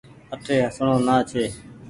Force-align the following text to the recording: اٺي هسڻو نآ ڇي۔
اٺي 0.33 0.55
هسڻو 0.65 0.95
نآ 1.07 1.15
ڇي۔ 1.29 1.43